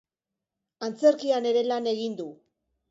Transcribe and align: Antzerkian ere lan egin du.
Antzerkian 0.89 1.49
ere 1.53 1.65
lan 1.71 1.95
egin 1.97 2.19
du. 2.25 2.29